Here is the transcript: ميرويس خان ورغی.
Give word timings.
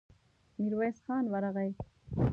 ميرويس 0.61 0.97
خان 1.05 1.23
ورغی. 1.31 1.69